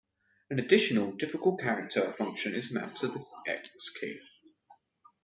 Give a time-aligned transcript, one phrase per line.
[0.49, 3.69] An additional, "difficult character" function is mapped to the X
[3.99, 4.19] key.